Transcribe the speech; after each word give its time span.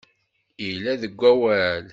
Illa 0.67 0.93
deg 1.01 1.13
wawal. 1.19 1.85